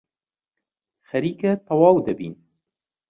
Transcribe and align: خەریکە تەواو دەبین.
خەریکە 1.09 1.51
تەواو 1.65 1.97
دەبین. 2.05 2.33